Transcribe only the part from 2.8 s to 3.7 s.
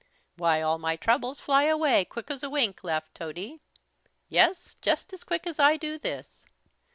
laughed Tody.